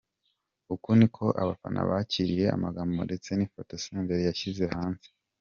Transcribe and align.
Uku 0.73 0.89
ni 0.99 1.07
ko 1.15 1.25
abafana 1.41 1.79
bakiriye 1.89 2.45
amagambo 2.55 2.99
ndetse 3.07 3.29
n’ifoto 3.33 3.71
Senderi 3.83 4.23
yashyize 4.29 4.63
hanze. 4.73 5.07